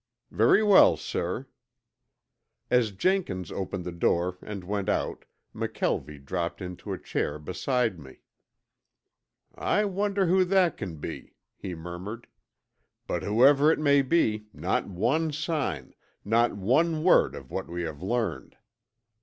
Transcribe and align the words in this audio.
"Very 0.31 0.63
well, 0.63 0.97
sir." 0.97 1.45
As 2.71 2.89
Jenkins 2.89 3.51
opened 3.51 3.85
the 3.85 3.91
door 3.91 4.39
and 4.41 4.63
went 4.63 4.89
out 4.89 5.25
McKelvie 5.53 6.25
dropped 6.25 6.59
into 6.59 6.91
a 6.91 6.97
chair 6.97 7.37
beside 7.37 7.99
me. 7.99 8.21
"I 9.53 9.85
wonder 9.85 10.25
who 10.25 10.43
that 10.45 10.75
can 10.75 10.95
be," 10.95 11.35
he 11.55 11.75
murmured, 11.75 12.25
"but 13.05 13.21
whoever 13.21 13.71
it 13.71 13.77
may 13.77 14.01
be, 14.01 14.47
not 14.53 14.87
one 14.87 15.31
sign, 15.31 15.93
not 16.25 16.53
one 16.57 17.03
word 17.03 17.35
of 17.35 17.51
what 17.51 17.67
we 17.67 17.83
have 17.83 18.01
learned." 18.01 18.57